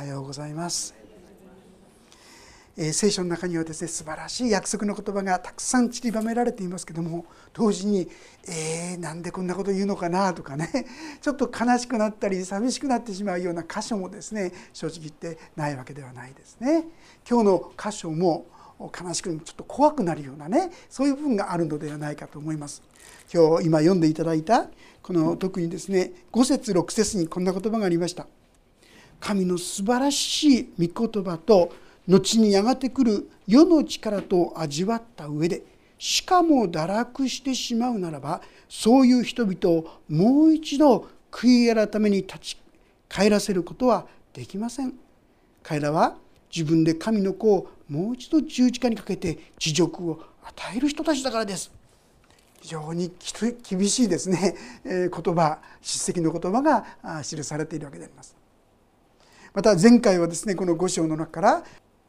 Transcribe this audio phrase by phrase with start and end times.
[0.00, 0.94] はようございます、
[2.78, 8.08] えー、聖書の中にはですね素晴らしい約束の言葉がたくさん散りばめられていますけども同時に
[8.48, 10.86] 「えー、なんでこんなこと言うのかな」とかね
[11.20, 16.86] ちょっと悲しくなったり寂しくなってしまうような箇所もですね正直言ってないわけではないですね。
[17.28, 18.46] 今日の箇所も
[18.78, 22.82] 悲しくちょっと怖くなるようなねそういう部分があるのではないかと思います。
[23.30, 24.70] 今日今読んでいただいた
[25.02, 28.26] この特にですね5節6節にこんな言葉がありました。
[29.20, 31.72] 神の素晴らしい御言葉と
[32.08, 35.62] 後にやがて来る世の力と味わった上で
[35.98, 42.62] しかも堕落してしまうならばそういう人々をもう一度悔い改めに立ち
[43.08, 44.94] 返らせることはできません。
[45.62, 46.16] 彼らは
[46.54, 51.70] 自分で神の子をもう一度十字架にかけて地獄を与える人たちだからです。
[52.62, 53.12] 非常に
[53.68, 58.39] 厳しいですね、言葉叱責の言葉が記されているわけであります。
[59.54, 61.64] また前回はですねこの5章の中から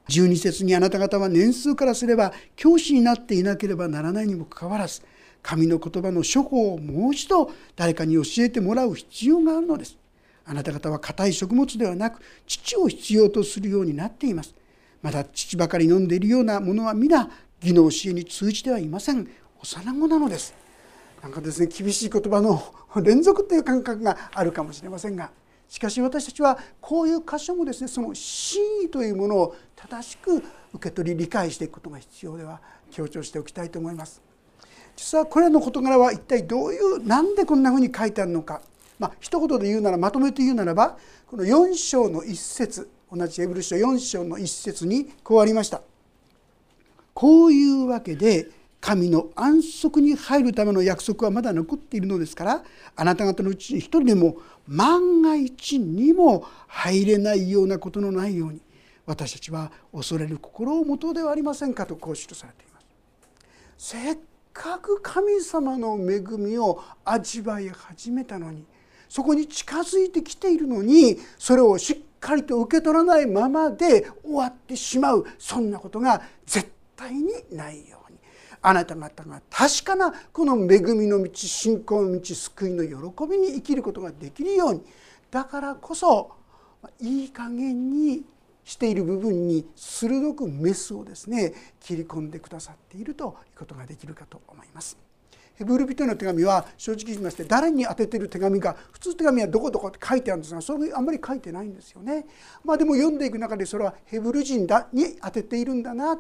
[0.10, 5.02] 12節にあなた方は年数からすれば教師になっていなければならないにもかかわらず
[5.42, 9.98] 神の言葉の処方をもう一度誰かに教えてもらう必要があるのです。
[10.46, 14.54] あなた方は硬い食物ではなく父を必要とするようになっています。
[15.02, 17.30] また父ばかり飲んでいるようなものは皆
[17.62, 19.28] 義の教えに通じてはいません。
[19.64, 20.54] 幼子なのです。
[21.22, 22.62] なんかですね厳しい言葉の
[23.02, 25.32] 連続という感覚があるかもしれませんが
[25.72, 32.60] しかし私たちはこういう箇所もですねその真意というものを正しく受け取り理解していくことが必要では
[32.92, 34.22] 強調しておきたいと思います。
[34.98, 38.62] 実はこれらの事柄は一体どういう何でこんなふうに書いてあるのか、
[39.00, 45.82] まあ一言で言うならまとめて言うならばこの4章の一節同じエブル書4章の一節にこうありました。
[47.14, 48.50] こういうわけで
[48.82, 52.64] 神の安息に入るための約束はまだ残っているのですから
[52.96, 58.60] あなた方のうちに一人でも万が一にも入れないようなことのないように
[59.06, 62.80] 私たちは恐れる心を持とうではありませんかとこう記されていま
[63.78, 63.92] す。
[63.94, 64.18] せっ
[64.54, 68.66] かく神様の恵みを味わい始めたのに
[69.10, 77.91] そこに近づいてきているのにそれをしっかりと受け取らないままで終わってしまうそんなことが絶対にないように
[78.62, 84.82] あなた方が確かなこの恵みの道信仰の道救いの喜びに生きることができるように
[85.32, 86.32] だからこそ
[87.00, 88.24] いい加減に
[88.64, 94.98] している部分に鋭くメスをですね切り込んでくださっているということができるかと思います。
[95.56, 102.26] ヘブル人への手紙は正直言いまして誰に宛ててる手紙か普通手紙はどこどこって書いてあるんですがそれあんまり書いてないんですよね。
[102.64, 106.20] まあでも読んでいく中でそれはヘブル人だに宛てているんだな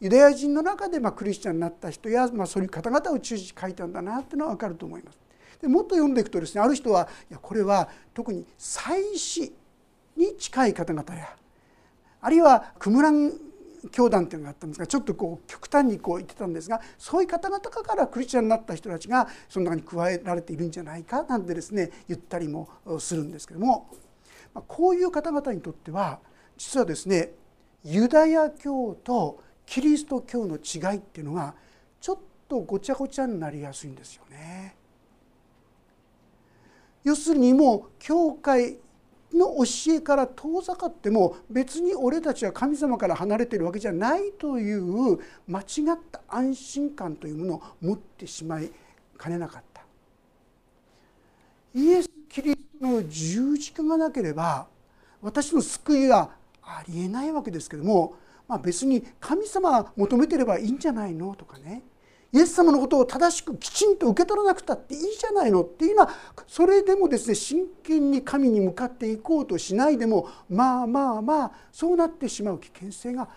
[0.00, 5.18] ユダヤ人の中でまクリスチャンになった人や、まあ、そういう方々を中心に書いたんだなっていうのは分かると思います。
[5.60, 9.52] でもっと読んでいくとですねある人はいやこれは特に祭祀
[10.16, 11.34] に近い方々や
[12.20, 13.32] あるいはクムラン
[13.90, 22.68] 教団っていうのがあったんですがちょっとこう極端にこう言ってたんですがそういう方々からクリスチャンになった人たちがその中に加えられているんじゃないかなんてですね言ったりも
[22.98, 23.88] するんですけども
[24.66, 26.18] こういう方々にとっては
[26.56, 27.32] 実はですね
[27.84, 31.54] ユダヤ教とキリスト教の違いっていうのが
[32.00, 32.18] ちょっ
[32.48, 34.76] とごちゃごちゃになりやすいんですよね。
[37.04, 38.78] 要するにもう教会
[39.32, 48.70] の教えから遠ざかっても別に俺たちは神様から離れてるわけじゃないという間違った安心感というものを持ってしまい
[49.16, 49.82] かねなかった。
[51.74, 54.66] イエス・キリストの十字架がなければ
[55.20, 56.30] 私の救いは
[56.62, 58.14] ありえないわけですけども
[58.48, 61.82] まあ、別に神様が求めてればいいんじゃないのとかね。
[62.32, 66.10] イエス様のことを正しくきちんと受け取らなくたっていいじゃないのっていうのは
[66.46, 73.28] それでもですね真剣に神に向かっていこうとしないでもまあまあまあそうなってしまう危険性があっ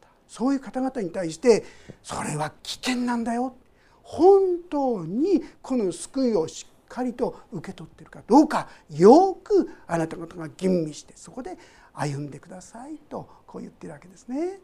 [0.00, 0.08] た。
[0.28, 1.64] そういう方々に対して
[2.02, 3.56] それは危険なんだよ。
[4.02, 11.56] 本当にこの救いをしっかりと受け取ってるかどうかよくあなた方が吟味してそこで
[11.94, 14.60] 歩んでくださいとこう言ってるわけですね。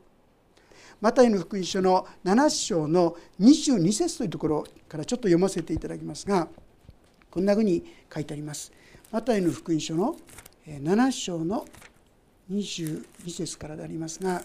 [1.01, 6.49] マタイの福音書の7章の22節というところからちょっと読ませていただきますが
[7.31, 8.73] こんなふうに書いてあります。
[9.11, 10.17] マタイの福音書の
[10.67, 11.65] 7章の
[12.51, 14.43] 22節からでありますが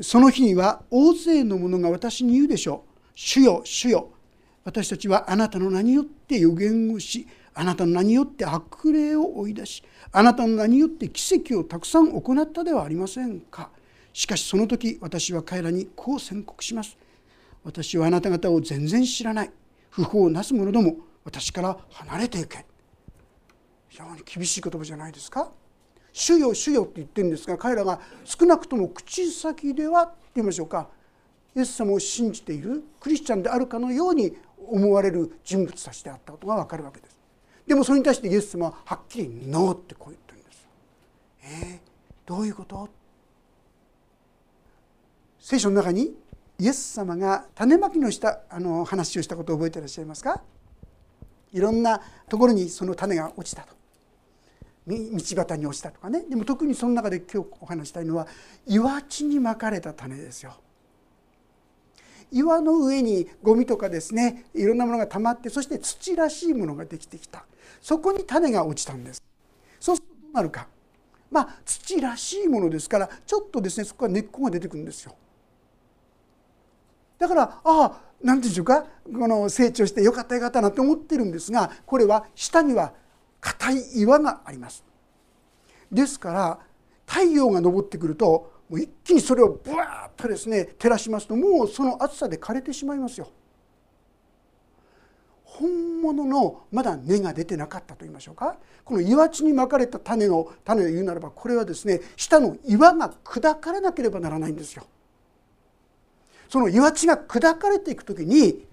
[0.00, 4.10] その日には大勢の者が私に言うでしょう「主よ主よ
[4.64, 7.26] 私たちはあなたの名によって予言をし
[7.60, 9.82] あなたの名によって悪霊を追い出し
[10.12, 13.70] あなたの名によって奇跡をたくさん行ったではありませんか。
[14.12, 16.96] しかしその時私は彼らにこう宣告します。
[17.64, 19.50] 私はあなた方を全然知らない。
[19.90, 22.64] 不法をなす者ども私から離れていけ。
[23.88, 25.50] 非常に厳しい言葉じゃないですか。
[26.12, 30.88] 主よ主よ」って言ってるんですが彼らが少なくとも口先ではって言いましょうか。
[31.56, 34.36] イエス様を信じているクリスチャンであるかのように
[34.68, 37.17] 思われる人物たちであったことが分かるわけです。
[37.68, 40.68] でもそれに対してイエス様ははっきり「ノー」ってこう言ってるんです。
[41.42, 41.78] えー、
[42.26, 42.88] どういうこと？
[45.38, 46.14] 聖書の中に
[46.58, 50.42] イエス様が種まきのしたあの話をしたことを覚えていらっしゃいますか？
[51.52, 53.68] いろんなところにその種が落ちたと
[54.86, 58.26] 道端に落ちたとかねでも特にその中で今日お話したいのは
[58.66, 60.56] 岩地にまかれた種ですよ。
[62.30, 67.44] 岩の上にゴミとかですねいろんなものが溜まってそして土らしいものができてきた。
[67.80, 69.22] そこに種が落ちたんです。
[69.80, 70.66] そうするとどうなるか。
[71.30, 75.14] まあ土らしいものですからちょっとですねそこから根っこが出てくるんですよ。
[77.18, 78.86] だからああ何て言うんでしょうか。
[79.04, 82.92] この成長してよかったよかったなって思ってるんですがこれは下には
[83.40, 84.84] 硬い岩があります。
[85.90, 86.58] ですから
[87.06, 93.30] 太陽が昇ってくるともう一気にそれをブワーッとですね照らしますともうその暑さで枯れてしまいますよ。
[95.44, 98.56] 本物のまだ根が出てなかったと言いましょうか。
[98.84, 104.84] この岩地にまかれた種の種を言うならばこれはですね下の岩が砕かれなければならないんですよ。
[106.48, 108.66] その岩地が砕かれていく時に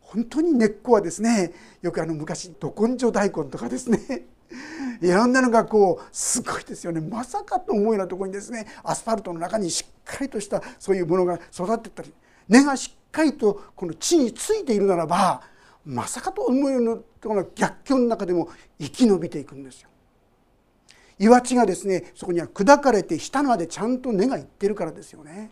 [0.00, 1.52] 本当に根っこはですね
[1.82, 4.26] よくあの昔ど根性大根とかですね
[5.04, 12.12] いろんなのがこうすごいですよねまさかと思うようなところにですねアスファルトの中にしっかりとしたそういうものが育ってったり
[12.48, 15.42] 根がしっかりとこの地についているならば
[15.84, 18.48] まさかと思うようなところが逆境の中でも
[18.80, 19.90] 生き延びていくんですよ。
[21.18, 25.50] 岩地がですねそこには砕かれて下までちゃんと根がいってるからですよね。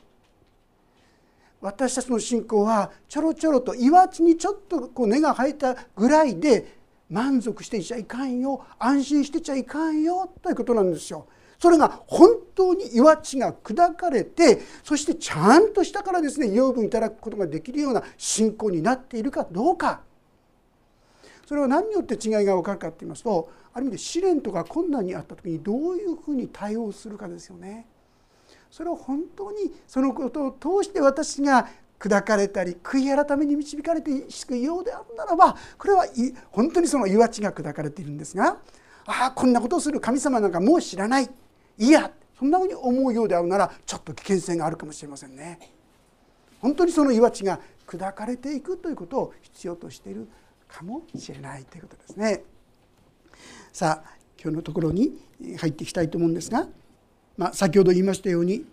[1.60, 6.81] 私たちの信仰はちょろちょろと岩地にちょっとこう根が生えたぐらいで
[7.12, 11.26] 満足していちゃいかんよ安心してちゃいかんよということなんですよ。
[11.58, 20.00] それが本当に岩地が砕かれてそしてちゃんと下からですね養分いただくことができるような信仰になっているかどうか
[21.46, 27.86] それは何によって違いが分かるかって言いますとある意味で試練とか困難にあった時にどういうふうに対応するかですよね。
[28.68, 31.68] それを本当にそのことを通して私が
[32.02, 36.04] 砕かれたり悔い改めに導かれていようであるならばこれは
[36.50, 38.56] 本当にその岩地が砕かれているんですが
[39.06, 41.30] ああこんなことをする神様なんかもう知らない
[41.78, 45.60] いやそんなふうに思うようであるならちょっと危険性があるかもしれませんね。
[46.60, 50.28] 本当にその岩地が砕かれていくということを必要としている
[50.66, 52.42] かもしれないということですね。
[53.72, 55.18] さあ今日のところに
[55.58, 56.66] 入っていきたいと思うんですが
[57.36, 58.64] まあ、先ほど言いましたように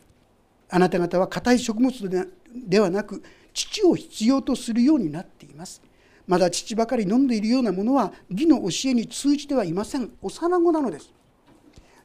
[0.69, 2.09] あなた方は硬い食物
[2.53, 3.23] ではなく
[3.53, 5.81] 父を必要とするようになっています。
[6.27, 10.11] まだ父ばかり飲んでいるようなものは義の教えに通じてはいません。
[10.21, 11.11] 幼子なのです。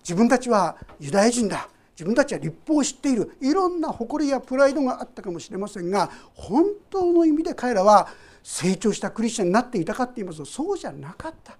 [0.00, 1.68] 自分たちはユダヤ人だ。
[1.94, 3.36] 自分たちは立法を知っている。
[3.40, 8.08] いろんな誇りやプライドがあったかもしれませんが本当の意味で彼らは
[8.42, 11.56] 成長したクリスチャンになっていたかって言いますとそうじゃなかった。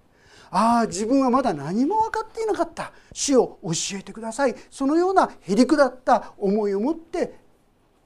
[0.50, 2.92] ああ自分はまだ何も分かっていなかった。
[3.12, 4.54] 死を教えてください。
[4.70, 7.43] そのようなへりくだった思いを持って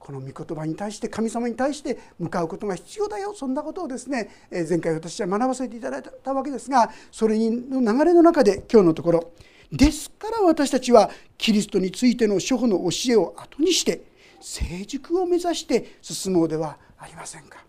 [0.09, 9.33] この御言葉に対して神様に対して向かうことが必要だよそんなことをですね前回私は学ばせていただいたわけですがそれの流れの中で今日のところ
[9.71, 14.01] ですから私たちはキリストについての初歩の教えを後にして
[14.41, 17.63] 成熟を目指して進もうではありませんか。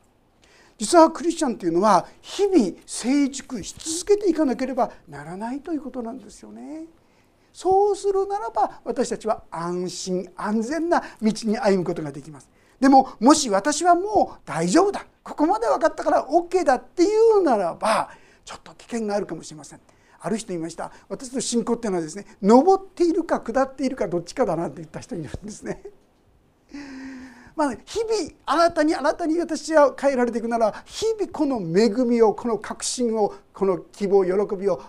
[0.79, 6.87] 実はクリスチャンというのは日々成熟し続けていかなければならないということなんですよね。
[7.61, 12.49] そうするならば私たちは安心安全な道に歩むことができます。
[12.81, 18.09] でももし私はもう大丈夫だここまで分かったから OK だっていうならば
[18.47, 19.81] ちょっと危険があるかもしれません。
[20.21, 25.83] ある人言いました私の信仰っていうのはですね上っているか下っているかどっちかだなって言った人いるんですね。
[27.55, 34.81] まあ、日々新たに新たに私は変えられていくなら日々この恵みをこの確信をこの希望喜びを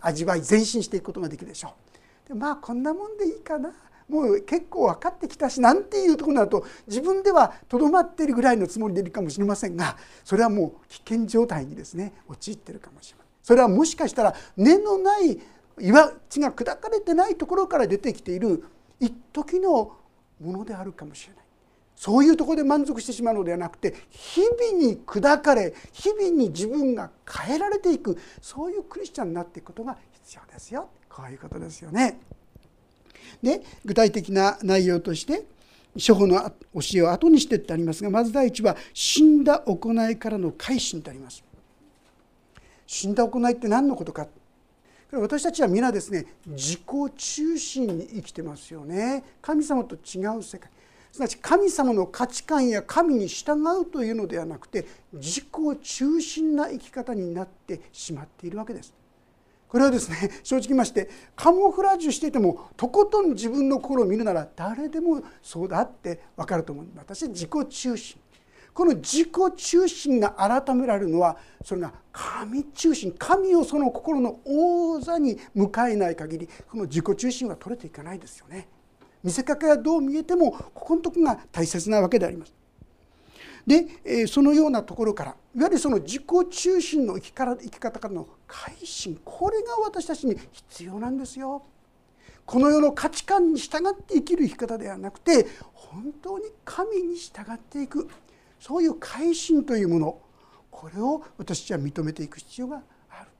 [0.00, 1.89] 味わい前進していくことができるでしょう。
[2.30, 3.72] でまあこんなもんでいいかな
[4.08, 13.30] もう結構分かってきたしなんていうところになると自分ではとどまっているぐらいのつもりでいるかもしれませんがそれはもう危険状態にですね陥っているかもしれません。
[13.42, 15.40] それはもしかしたら根のない
[15.80, 18.64] 岩地が砕かれてないところから出てきている
[19.00, 19.96] 一時の
[20.40, 21.44] ものであるかもしれない。
[21.96, 32.18] そういうとこで満足してしまうのではなくて日々に砕かれ日々に自分が変えられていくそういうクリスチャンになっていくことが必要ですよこういうことですよね。
[33.42, 35.44] で具体的な内容として
[35.94, 41.42] 処方の教えを後にしてってありますがまず第一は死んだ行いからの改心とあります。
[42.86, 44.26] 死んだ行いって何のことか
[45.12, 46.80] 私たちは皆ですね自己
[47.16, 50.70] 中心に生きてますよね神様と違う世界
[51.12, 55.46] すなわち神様の価値観や神に従うというのではなくて自己
[55.82, 58.99] 中心な生き方になってしまっているわけです。
[59.70, 68.20] これはですね正直言いましてカモフラージュしていてもとことん自分の心を見るなら誰でもそうだって分かると思う私自己中心
[68.74, 78.68] この自己中心が改められるのはそれが神中心神をその心の王座に迎えない限りこの自己中心は取れていかないですよね。
[79.22, 82.59] 見せかけはどう見えてもここのとこが大切なわけであります。
[83.66, 91.62] でえそのようなところからいわゆるその自己中心の生き生き方からの改心これが私たちに必要なんですよ。
[92.46, 98.08] この世の価値観に従って生きる生き方ではなくて本当に神に従っていく
[98.58, 100.20] そういう改心というもの
[100.70, 103.30] これを私たちは認めていく必要がある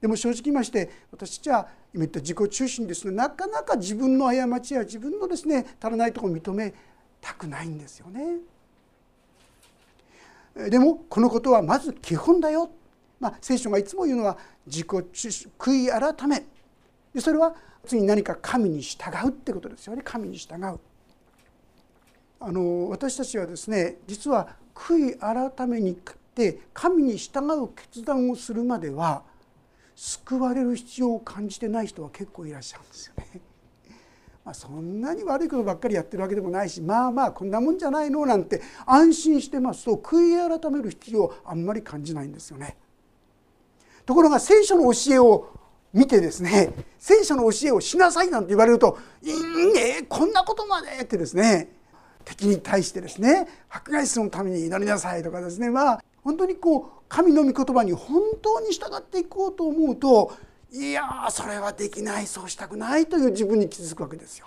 [0.00, 6.74] でも正直言いまして私たちは今言った自己中心ですねなかなか自分の過ちや自分のですね足らないところを認め
[7.20, 8.38] たくないんですよね。
[10.56, 12.70] でもこのことはまず基本だよ、
[13.20, 16.44] まあ、聖書がいつも言うのは自己悔い改め
[17.14, 17.54] でそれは
[17.86, 20.80] 次に何か神に従うってことですよね神に従う。
[22.38, 25.94] あの私たちはですね実は悔い改めにっ
[26.34, 29.22] て神に従う決断をするまでは
[29.94, 33.40] 救われる必要を感じてない人は結構いらっしゃるんですよね。
[34.46, 42.76] まあ、そんなに悪いことばっかりやってるわけでもないしまあまあこんなもんじゃないのなんて安心してますと悔い改める必要をあんまり感じないんですよね。
[44.04, 45.48] ところが聖書の教えを
[45.92, 51.72] 見てですね聖書の教えをしなさいなんて言われると「いいねこんなことまで」ってですね
[52.24, 60.32] 敵に対してですね迫害するために祈りなさいとかですねまあ本当にこう神の御言葉に本当に従っていこうと思うと
[60.76, 64.46] いやそれはできないそうしたくないという自分に気づくわけですよ。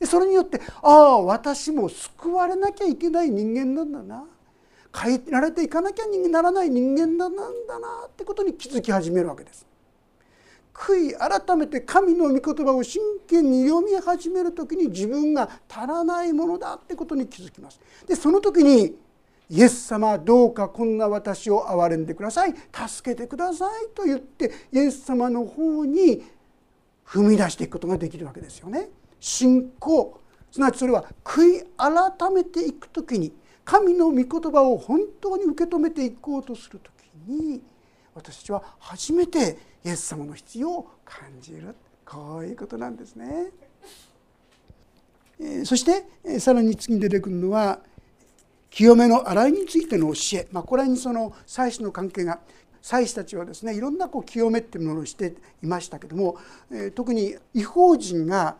[0.00, 4.24] でそれによってああ私も救われなきゃいけない人間なんだな
[4.94, 7.42] 変えられていかなきゃならない人間なんだ
[7.78, 9.64] なってことに気づき始めるわけです。
[10.74, 17.78] 悔い改めて神の御言葉を真剣に読み始める時に自分が足らないものだってことに気づきます。
[18.06, 18.96] でその時に
[19.52, 22.54] イエス様どうかこんな私を憐れんでください
[22.88, 26.22] 助けてくださいと言ってイエス様の方に
[27.06, 28.88] 踏み出していくことができるわけですよね。
[29.20, 30.18] 信仰
[30.50, 36.90] すなわちそれは悔い改めていく時に神の御言葉を本当に受け止めていこうとする時
[37.30, 37.62] に
[38.14, 41.74] 私たちは初めてイエス様の必要を感じる
[42.06, 43.50] こういうことなんですね。
[45.66, 47.80] そしてさらに次に出てくるのは
[48.72, 52.40] 清めの洗いについての教え、まあ、これにその祭司の関係が
[52.80, 56.36] 祭司たちはですねいろんなこう清めっていうものをしていましたけども、
[56.72, 58.56] え特に違法人が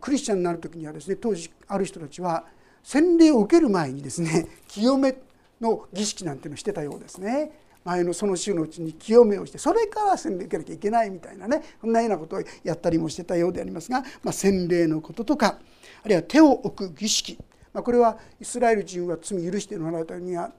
[0.00, 2.44] クリスチャンになる時にはですね当時ある人たちは
[2.84, 5.16] 洗礼を受ける前にですね 清め
[5.62, 7.50] の儀式なんていうのをしてたようですね。
[7.84, 15.60] 前のその週のうちに清めをしてそれから洗礼を受けなきゃいけないみたいなねそんなようなことをやったりもしてたようでありますが、まあ、洗礼のこととか
[16.02, 17.38] あるいは手を置く儀式、
[17.76, 20.50] まあ、これはイスラエル人は罪許してもらうためには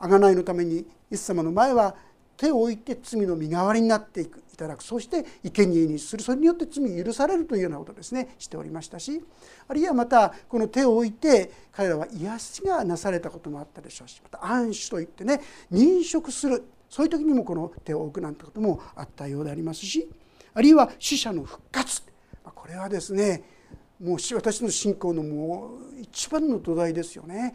[0.00, 1.94] 贖いのためにイエス様の前は
[2.34, 4.38] 手を置いて罪の身代わりになっていく。
[4.38, 4.82] いただく。
[4.82, 8.34] そして生贄にするそれによって罪許されるというようなことですね。
[8.38, 9.22] しておりましたし
[9.68, 14.08] あるいはまたこの手を置いて彼らは癒しがなされたこともあったでしょう。
[14.08, 16.64] しまた安守といってね認食する。
[16.88, 20.08] そういう時にもこの手を置くなんてこともあったようでありますし。
[20.54, 22.02] あるいは死者の復活。
[22.42, 23.55] これはですね
[24.00, 27.54] もう私の信仰のもう一番の土台ですよね。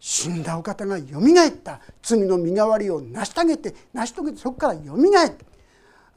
[0.00, 1.80] 死んだお方がよみがえった。
[2.02, 5.44] 罪の身代わりを成し遂げて成し遂げてそこからよみがえった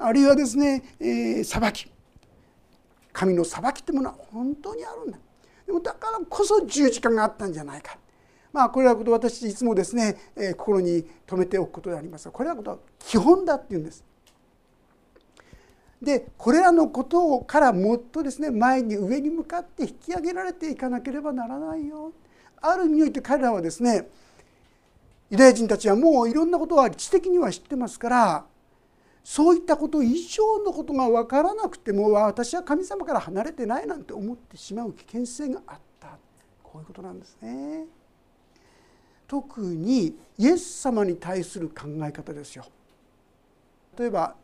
[0.06, 1.92] あるいはですね、えー、裁き。
[3.14, 5.18] 神の裁きってものは本当にあるんだ。
[5.66, 7.98] でもだからこそ十字架があったんじゃないか。
[8.52, 14.04] まあこれらこと私いつもですね、えー、心に留めておくことでありますがこれらのことは基本だっていうんです。
[16.02, 22.12] でこれらのことからもっとですね前に上に向かって引き上げられていかなければならないよ。
[22.60, 24.08] ある意味において彼らはですね
[25.30, 28.46] ユダヤ人たちはもういろんなことは知的には知ってますから
[29.24, 36.18] そういったこと以上のことが分からなくても私は神様から離れてないなんて思ってしまう危険性があった
[36.64, 37.86] こういうことなんですね。
[39.28, 42.66] 特にイエス様に対する考え方ですよ。
[43.98, 44.36] 例えば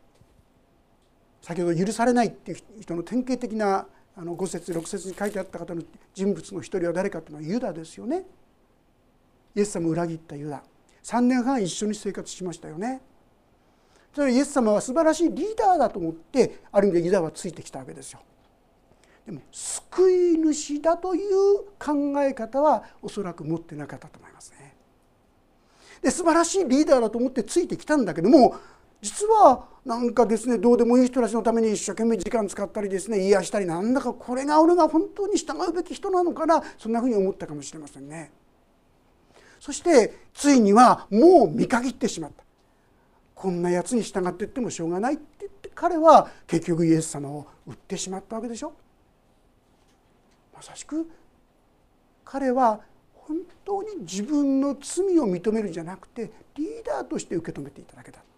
[1.48, 8.26] 先ほど許されないっていう人の典型的なあの5節6節に書いてあった方の人物の一人は誰かというのはユダですよね。
[9.54, 10.62] イエス様を裏切ったユダ
[11.02, 13.00] 3年半一緒に生活しましたよね。
[14.14, 18.20] それイエス様は素晴らしいリーダーだと思ってある意味でユダはついてきたわけですよ。
[19.24, 24.76] でも救い主だという考え方はおそらく持ってなかったと思いますね。
[26.02, 28.56] で素晴らしいリーダーだと思ってついてきたんだけども
[29.00, 38.30] 実はなんかですねどうでもいい人たちのために一生懸命時間使ったりですね癒したりなんだかこれが俺が本当に従うべき人なのかなそんなふうに思ったかもしれませんね。
[39.60, 42.44] そしてついにはもう見限ってしまった
[43.34, 48.72] こんなやつに従っていってもしょうがないって言って彼は結局イエス様を売ってしまったわけでしょ。
[50.54, 51.08] まさしく
[52.24, 52.80] 彼は
[53.14, 58.37] 本当に自分の罪を認めるんじゃなくてリーダーとして受け止めていただけだった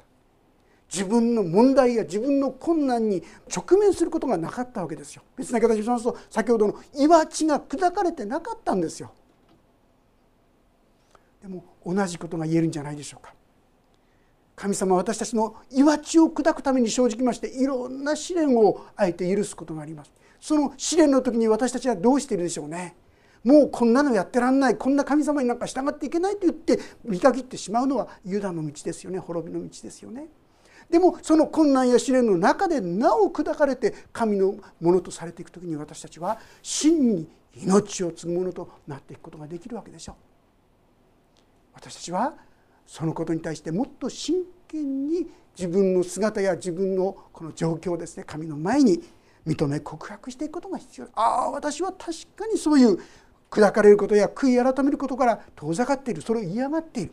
[0.92, 3.22] 自分の問題や自分の困難に
[3.54, 5.22] 直面することがなかったわけですよ。
[5.36, 9.12] 別な形でしますと先ほどの岩地が砕かれてなかったんですよ。
[11.42, 13.34] でも同じことが言えるんじゃないでしょうか。
[14.56, 20.12] 神様は私たちの岩地を砕くために生じきましていろんな試練をあえて許すことがあります。
[20.40, 22.96] その試練の時に私たちはどうしているでしょうね。
[23.42, 24.76] もうこんなのやってらんない。
[24.76, 29.18] こんな神様になんか従っていけないと言って見限ってしまうのはユダの道ですよね。
[29.18, 30.28] 滅びの道ですよね。
[30.90, 40.14] でもその困難や試練の中でなお砕かれて神のものとされていく時に私たちは真に命を継ぐものとなっていくことができるわけでしょう。
[41.74, 42.34] 私たちは
[42.86, 49.02] そのことに対してもっと真剣に自分の姿や自分のこの状況をですね神の前に
[49.46, 51.06] 認め告白していくことが必要。
[51.14, 52.98] ああ私は確かにそういう
[53.50, 56.22] 砕かれることや悔い改めることから遠ざかっている。
[56.22, 57.12] それを嫌がっている。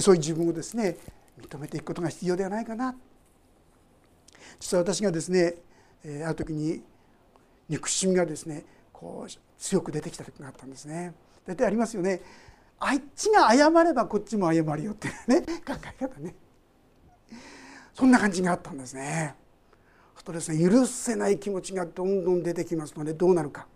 [0.00, 0.96] そういう自分をですね
[1.40, 2.94] 認めていくことが必要ではないかな。
[4.60, 5.54] 実は私がですね
[6.24, 6.82] ある時に
[7.68, 11.14] 憎しみがですねこう強く出てきた時があったんですね。
[11.46, 12.20] 大体ありますよね。
[12.78, 16.34] あっちが謝ればこっちも謝るよっていうね 考え方ね。
[17.94, 19.36] そんな感じがあったんですね。
[20.24, 23.66] とですね許せない気持ちがどんどん出てきますのでどうなるか。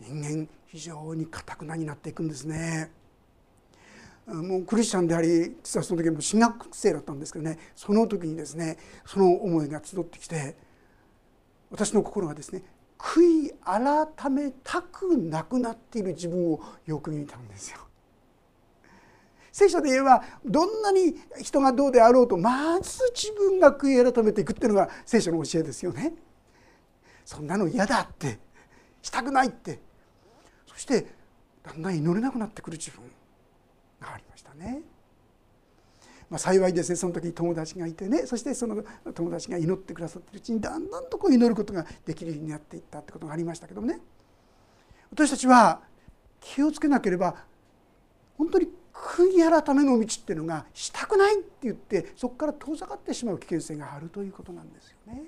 [0.00, 2.90] 人間非常にかたくなになっていくんですね。
[4.26, 10.56] もうクリスチャンであり実はその時も進学生だったんですけどねその時にですねその思いが集ってきて
[11.70, 12.62] 私の心がですね
[12.98, 17.78] 悔い改めたくなくなっている自分をよく見たんですよ。
[19.52, 26.14] 聖書で言えばどんなに人がどうであろうとまず自分が悔い改めていくっていうのが聖書の教えですよね。
[27.24, 28.38] そんなの嫌だって
[29.02, 29.80] したくないって
[30.66, 31.06] そして
[31.62, 33.00] だんだん祈れなくなってくる自分
[34.04, 34.82] がありましたね。
[36.30, 38.82] まあ、幸いですねその時に友達がいてねそしてその
[39.14, 44.00] 友達が祈ってくださってるうちにだんだんとこう祈ることができるようになっていったってことがありましたけどもね
[45.12, 45.80] 私たちは
[46.40, 47.36] 気をつけなければ
[48.36, 55.22] 本当に悔い改めの道っていうのがしたくないって言ってそこから遠ざかってしまう危険性があるということなんですよね。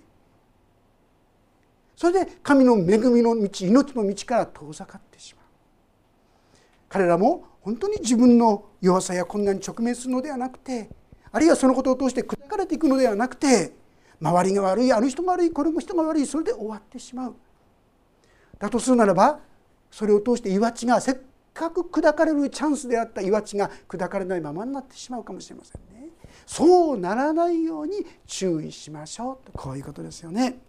[1.97, 5.45] それで神の恵みの道命の道から遠ざかってしまう。
[6.89, 10.89] 彼らも本当に自分の弱さや困難に直面するのではなくて
[11.33, 13.73] あるいはそのことを通して砕かれていくのではなくて
[14.21, 17.35] 周りが悪いあの人が悪いこれも人が悪いそれで終わってしまう。
[18.61, 19.41] だとするならば
[19.91, 21.17] それを通して岩地がせっ
[21.53, 26.11] かく砕かれるチャンスであった岩地が砕かれないままになってしまうかもしれませんね。
[26.47, 30.61] そうならないように注意しましょうとこういうことですよね。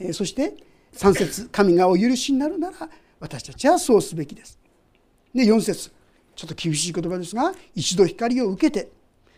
[0.00, 0.56] えそして
[0.94, 4.57] 3節神がお許しになるなら私たちはそうすべきです。
[5.34, 5.90] で4節。
[6.34, 8.92] ちょっと厳しい言葉ですが一度光を受けて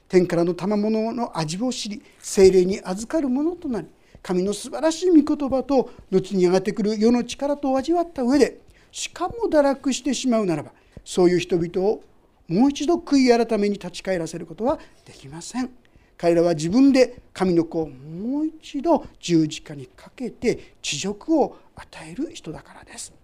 [0.06, 3.86] 天からの賜物の味を知り精霊に預かるものとなり
[4.22, 8.60] 神の素晴らしい御言葉と後にやがってくる世の力と味わった上で
[8.92, 10.72] しかも堕落してしまうならば
[11.06, 12.02] そういう人々を
[12.48, 15.70] もう一度悔い改めに立ち返らせることはできません。
[16.18, 23.14] 彼らは自分で神の子をもう一度十字架にかけて恥辱を与える人だからです。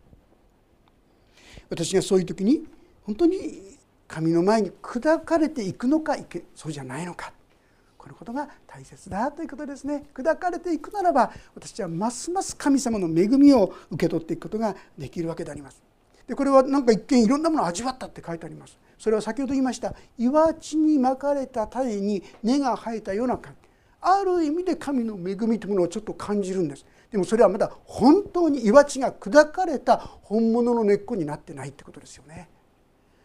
[1.71, 2.65] 私がそういう時に
[3.05, 3.77] 本当に
[4.09, 6.17] 神の前に砕かれていくのか
[6.55, 7.33] そうじゃないのか。
[7.99, 10.05] このことが大切だということですね。
[10.15, 15.83] 砕かれていくならば私はますます神様の恵みを受け取っていくことができるわけであります。
[16.27, 18.79] でこれはなんか一見いろんなものを味わったって書いてあります。
[18.99, 19.95] それは先ほど言いました。
[20.19, 23.69] 岩地にまかれた種に根が生えたような感じ。
[24.01, 26.87] ある意味で神の恵みというものをちょっと感じるんです。
[27.11, 32.49] でもそれはまだ本当に岩地が砕かれた本物の根っこになってないってことですよね。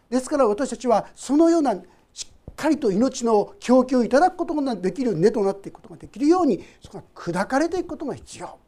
[0.08, 1.74] ですから私たちはそのような
[2.12, 8.58] しっかりと命の供給をいただくことができる根となっていくことができるようにそこが砕かれていくことが必要。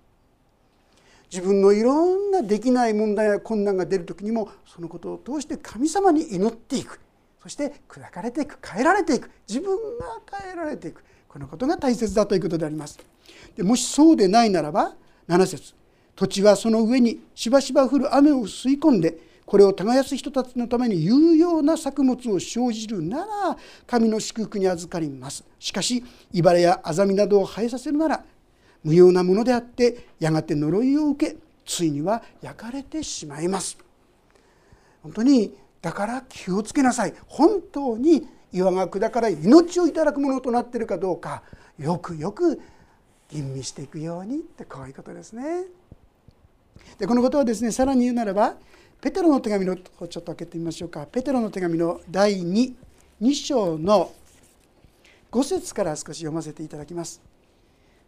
[1.30, 7.00] 自分のいろんなできない問題や困難が出る時にもそのことを通して神様に祈っていく。
[7.42, 9.30] そして砕かれていく変えられていく。
[9.48, 11.02] 自分が変えられていく。
[11.28, 12.98] このことが大切だということであります。
[13.56, 14.94] でもしそうでないならば
[15.28, 15.74] 7節
[16.16, 23.56] 土地はその上にしばしば降る雨を吸い込んでこれを耕す人たちのために有用な作物を生じるなら
[23.86, 25.44] 神の祝福に預かります。
[25.58, 28.24] しかし茨やアザミなどを生えさせるなら
[28.82, 33.76] 無用なものであってやがて呪いを受けついには焼かれてしまいます。
[35.02, 37.14] 本当にだから気をつけなさい。
[37.26, 41.42] 本当に岩が砕かれ命をいただくものとなっているかどうか
[41.78, 42.60] よくよく
[43.34, 45.64] 吟味していくようにってこういうことですね。
[46.98, 48.54] でこのことはですねさらに言うならば
[49.00, 51.04] ペテロの手紙のちょっと開けてみましょうか。
[51.06, 54.12] ペテロの手紙の第22章の
[55.32, 57.20] 5節から少し読ませていただきます。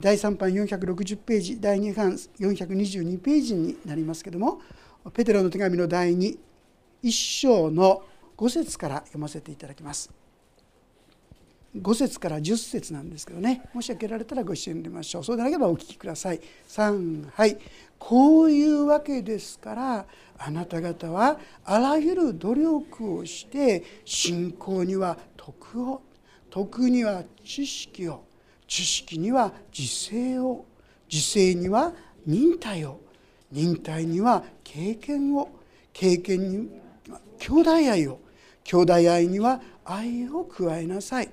[0.00, 4.60] 第3版460ページ第2版422ページになりますけども
[5.14, 6.36] ペテロの手紙の第21
[7.10, 8.02] 章の
[8.36, 10.25] 5節から読ませていただきます。
[11.82, 13.62] 5節から10節なんですけどね。
[13.74, 15.24] もし開けられたらご一緒に読みましょう。
[15.24, 16.40] そうでなければお聞きください。
[16.68, 17.58] 3はい。
[17.98, 20.06] こういうわけですから
[20.38, 26.02] あなた方はあらゆる努力をして信仰には徳を
[26.50, 28.24] 徳には知識を
[28.66, 30.64] 知識には自制を
[31.10, 31.92] 自制には
[32.26, 33.00] 忍耐を
[33.50, 35.48] 忍耐には経験を
[35.92, 36.68] 経験に
[37.08, 38.20] は兄弟愛を
[38.64, 41.30] 兄弟愛には愛を加えなさい。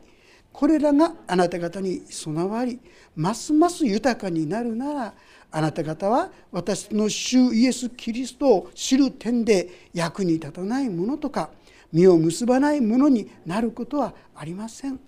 [0.53, 2.79] これらがあなた方に備わり
[3.15, 5.13] ますます豊かになるなら
[5.51, 11.49] あなた方は私の主イエス・キリストを知る点で役に立たないものとか
[11.91, 14.99] 実を結ばないものになることはありません。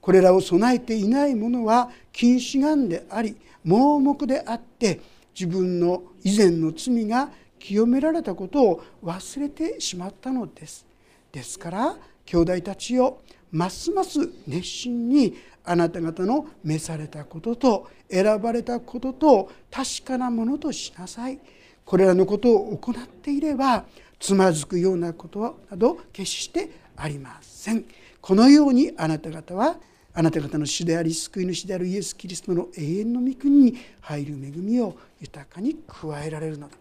[0.00, 5.00] これらを備えていないものは近視眼であり盲目であって
[5.32, 10.84] 自分の以前の罪が清められたことを忘れてしまったのです。
[11.30, 13.20] ですから兄弟たちよ
[13.52, 15.34] ますます熱心に
[15.64, 21.38] あなた方の召されたことと選ばれたことと確かなものとしなさい。
[21.84, 23.84] これらのことを行っていれば
[24.18, 27.84] つまずくようなことなど決してありません。
[28.20, 29.76] このようにあなた方は
[30.14, 36.76] あなた方の主であり救い主であるイエス・キリストの永遠の御国に入る恵みを豊かに加えられるのだ。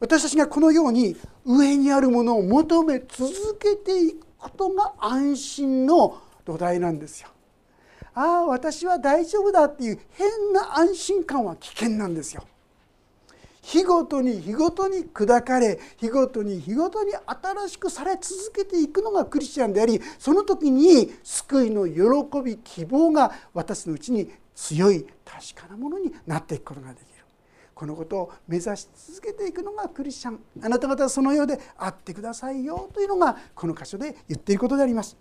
[0.00, 7.28] 私たちがこのように上にあるものを求め続けていくことが安心の土台なんですよ。
[8.14, 12.44] ああ私は大丈夫だっていう変な安心感は危険なんですよ。
[13.62, 27.19] 日ごとに日ごとに砕かれ日ごとに日ごとに新しくされ続けていくのがクリスチャンでありその時に救いの喜び希望が私のうちに強い確かなものになっていくことができる
[27.80, 30.38] このことを目指し続けていくのがクリスチャン。
[30.62, 35.16] あなた方はそのようであってくださいよというのがこの箇所で言っていることであります。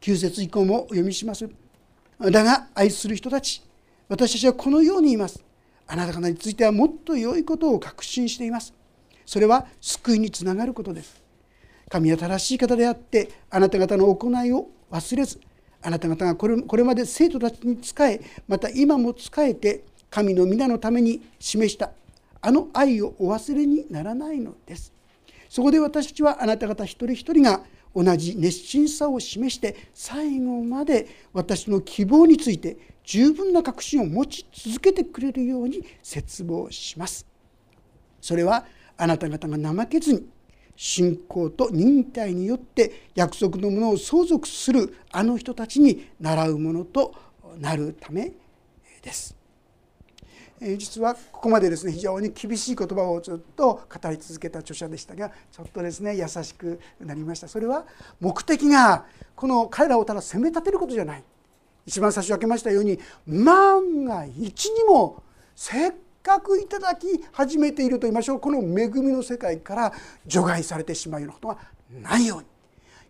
[0.00, 1.46] 9節以降もお読みします。
[2.18, 3.62] だが愛する人たち
[4.08, 5.44] 私たちはこのように言います。
[5.86, 8.72] あなた方についてはもっと良いことを確信しています。
[9.26, 11.22] それは救いにつながることです。
[11.90, 15.38] 神は正しい方であってあなた方の行いを忘れず
[15.82, 18.18] あなた方がこれこれまで生徒たちに仕え
[18.48, 21.92] また今も仕えて神の皆のために示した。
[22.42, 24.92] あの愛をお忘れにならないのです。
[25.48, 27.62] そこで私たちはあなた方一人一人が
[27.94, 37.26] 同じ熱心さを示して最後まで私の希望について十分な確信を持ち続けてくれるように切望します。
[38.20, 38.64] それは
[38.96, 40.26] あなた方が怠けずに
[40.76, 47.14] 信仰と忍耐によって約束のものを相続するあの人たちに習うものと
[47.58, 48.32] なるため
[49.02, 49.39] です。
[50.76, 57.48] 実はここまでですね非常に厳しい言葉をずっと語り続けた著者でしたがちょっとですね優しくなりました。
[57.48, 57.86] それは
[58.20, 61.24] 目的がこの彼らをただ責め立てることじゃない。
[61.86, 65.22] 一番最初開けましたように万が一にも
[65.56, 65.92] せっ
[66.22, 68.40] かくいただき始めていると言いましょう。
[68.40, 69.92] この恵みの世界から
[70.26, 71.58] 除外されてしまうようなことが
[71.90, 72.49] ないように。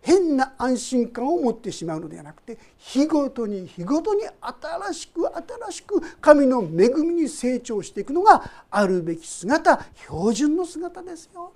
[0.01, 11.53] 変な安心感を持ってしまうのではなくて日ごとに日ごとに新しく新しく神の恵みに成長していくのがあるべき姿標準の姿ですよ。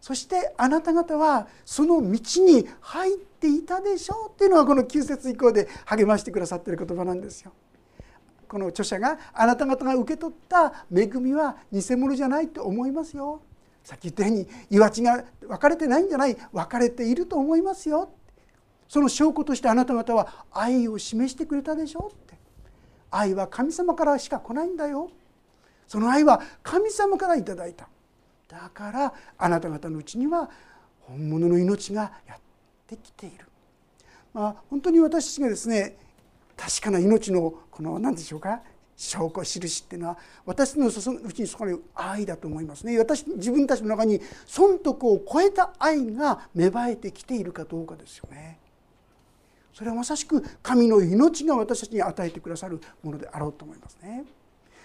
[0.00, 7.52] そしてあなた方はその道に入っていたでしょうっていうのがこの9節以降で励ましてくださってる言葉なんですよ。
[8.48, 13.42] この著者があなた方が受け取った恵みは偽物じゃないと思いますよ。
[13.84, 18.12] さっき言ったように岩地が分かれてないんじゃない分かれていると思いますよ。
[18.88, 22.34] その証拠としてあなた方は愛を示してくれたでしょって。
[23.10, 25.10] 愛は神様からしか来ないんだよ。
[25.88, 27.88] その愛は神様からいただいた。
[28.50, 30.50] だからあなた方のうちには
[31.02, 32.38] 本物の命がやっ
[32.86, 33.46] てきている、
[34.34, 35.96] まあ、本当に私たちがですね
[36.56, 38.60] 確かな命のこの何でしょうか
[39.00, 42.98] 証拠印っていうのは私のうちにそこに愛だと思いますね。
[42.98, 48.58] 私自分たちの中に損得を超えた愛が芽生えてきているかどうかですよね。
[49.72, 54.24] それはまさしく神の命が私たちに与えてくださるものであろうと思いますね。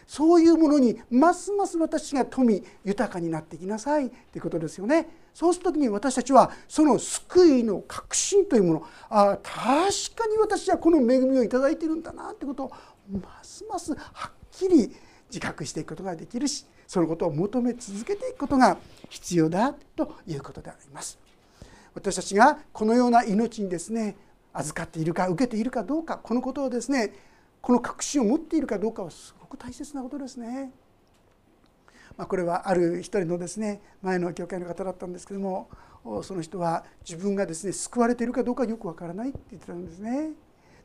[0.07, 5.09] そういうものにますます私が富豊かになっていきなさいということですよね。
[5.35, 9.53] そうする時に私たちはその救いの確信というものあ確
[10.15, 12.71] かに私はこの恵みを頂いているんだなということを
[13.11, 14.95] ますますはっきり
[15.27, 18.77] 自覚していくことができるしそのことを求め続けていくことが
[19.09, 21.19] 必要だということであります。
[21.93, 24.15] 私たちがこのような命にですね
[24.53, 27.13] 預かっているか受けているかどうかこのことをですね
[27.59, 30.71] この確信を持っているかどうかはすごく大切なことですね。
[32.17, 35.69] まあ、これはある一人のですね前の教会の方だったんですけども
[36.23, 40.31] その人は自分がですね救われているかどうかよくわからないって言ってたんですね。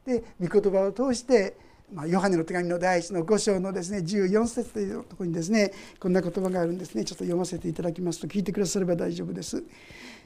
[0.06, 1.56] で御言葉を通して
[1.92, 9.64] まあ、ヨハネの手紙の第一の5章のですね14節というところにですねこんな言葉があるんですねちょっと読ませていただきますと聞いてくだされば大丈夫です。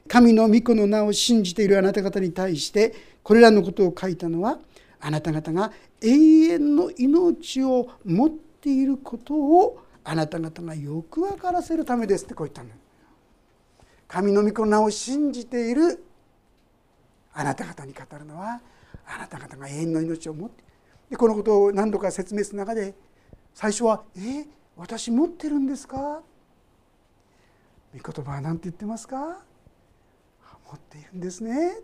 [0.07, 4.59] 神の御子の名を信じているあなた方に対してこれらのことを書いたのは
[5.01, 12.75] あなた方が永遠の命を持っていることをあなた方がよく分からせるためですってこう言ったんだ
[14.07, 16.05] 神の御子の名を信じている
[17.33, 18.61] あなた方に語るのは
[19.07, 20.63] あなた方が永遠の命を持って。
[21.11, 22.95] でこのことを何度か説明する中で
[23.55, 26.23] 最初は「え私持ってるんですか?」
[27.97, 29.17] 御言葉は何て言ってますか？
[30.67, 31.79] 持っているんですね。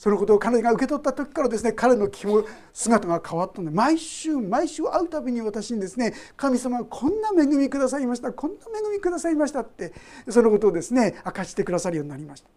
[0.00, 9.92] そのことを彼が受け取った時からですね彼の気も姿が変わったので毎週毎週会うたびに私にですね神様はこんな恵みくださいましたこんな恵みくださいましたって
[10.26, 12.48] そのことをですね明かしてくださるようになりました。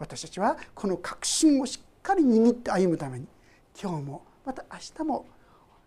[0.00, 3.26] 私たちはこの確信をしっかり握って歩むために
[3.80, 5.26] 今日もまた明日も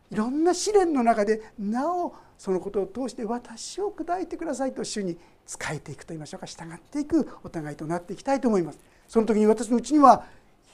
[0.09, 6.45] いろんな試練の中でなおそのことを通して私を砕いてくださいと主に仕えていくと言いましょうか。
[6.45, 8.79] 従っていくお互いとなっていきたいと思います。
[9.09, 10.23] その時に私のうちには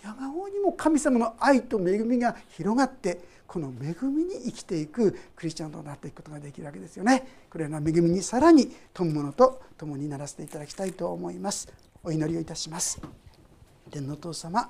[0.03, 7.27] やがおうにも神様の愛と恵みが広がってこの恵みに生きていくクリスチャンとなっていくことができるわけですよね。
[7.49, 11.67] これらの恵みにさらに富むものと共にならせていただきたいと思います。
[12.03, 13.01] お祈りをいたします。
[13.89, 14.69] 天のお父様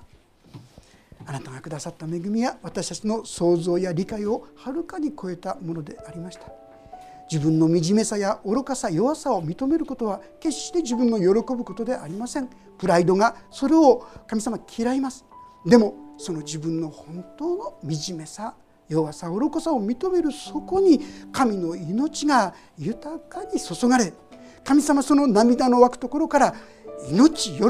[1.25, 6.68] あなたがくださった恵みは私たちの想像や理解をはるかに超えたものでありました。
[7.31, 12.49] 自分の惨めさや愚かさ弱さを認めることは決して自分の喜ぶことではありません。
[12.77, 15.25] プライドがそれを神様嫌います。
[15.65, 18.55] でもその自分の本当の惨めさ
[18.87, 20.99] 弱さ愚かさを認めるそこに
[21.31, 24.11] 神の命が豊かに注がれ
[24.63, 26.55] 神様その涙の湧くところから
[27.11, 27.61] 命喜び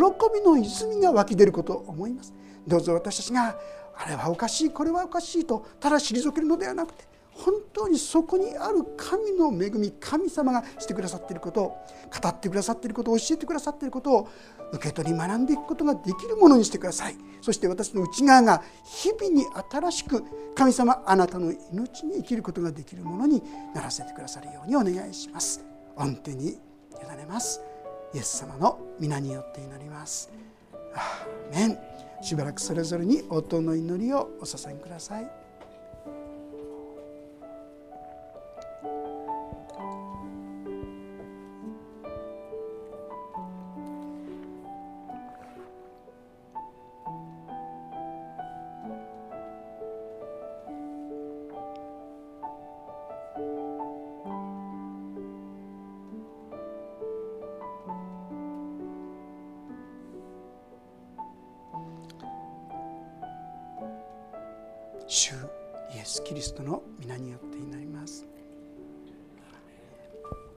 [0.42, 2.34] の泉が湧き出ることを思います。
[2.66, 3.58] どうぞ私たちが
[3.98, 7.04] あれはおかしいこれはおかしいとただ退けるのではなくて
[7.46, 11.68] 本当にそこにある神の恵み神様がしてくださっていることを
[12.22, 14.28] 語ってくださっていることを教えてくださっていることを
[14.74, 17.16] 受け取り学んでいくことができるものにしてください。
[17.42, 20.24] そして私の内側が日々に新しく
[20.54, 23.42] 神様あなたの命に生きることができるものに
[23.74, 25.64] ならせてくださるようにお願いします。
[25.96, 27.62] 御手に委ねます。
[28.14, 30.30] イエス様の皆によって祈ります。
[30.94, 31.78] アーメン。
[32.22, 35.49] しばらくそれぞれに応答の祈りをお捧げください。